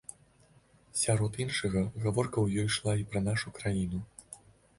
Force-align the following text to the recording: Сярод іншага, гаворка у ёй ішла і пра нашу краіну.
Сярод 1.01 1.37
іншага, 1.45 1.83
гаворка 2.07 2.37
у 2.49 2.49
ёй 2.59 2.65
ішла 2.71 2.97
і 3.03 3.07
пра 3.13 3.19
нашу 3.29 3.55
краіну. 3.61 4.03